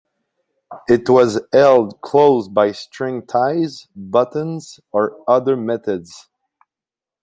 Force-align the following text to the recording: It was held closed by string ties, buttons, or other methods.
It 0.89 1.07
was 1.11 1.39
held 1.53 2.01
closed 2.01 2.55
by 2.55 2.71
string 2.71 3.23
ties, 3.27 3.87
buttons, 3.95 4.79
or 4.91 5.15
other 5.27 5.55
methods. 5.55 6.27